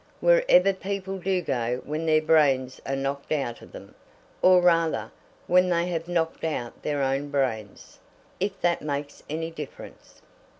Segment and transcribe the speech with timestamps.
[0.19, 3.93] "Wherever people do go when their brains are knocked out of them;
[4.41, 5.11] or, rather,
[5.45, 7.99] when they have knocked out their own brains,
[8.39, 10.23] if that makes any difference."